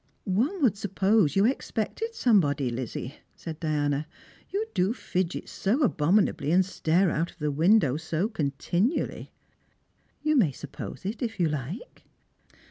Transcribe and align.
"One 0.23 0.63
would 0.63 0.75
suppose 0.79 1.35
you 1.35 1.45
expected 1.45 2.15
somebody, 2.15 2.71
Lizzie," 2.71 3.17
said 3.35 3.59
Diana; 3.59 4.07
"you 4.49 4.65
do 4.73 4.93
fidget 4.95 5.47
so 5.47 5.83
abominably, 5.83 6.49
and 6.49 6.65
stare 6.65 7.11
out 7.11 7.29
of 7.29 7.37
the 7.37 7.51
window 7.51 7.97
so 7.97 8.27
continually."" 8.27 9.31
You 10.23 10.35
may 10.35 10.53
suppose 10.53 11.05
it, 11.05 11.21
if 11.21 11.39
you 11.39 11.47
like." 11.49 12.05